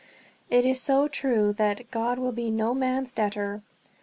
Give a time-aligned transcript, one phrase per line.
[0.49, 3.61] It is so true that "God will be no man's debtor."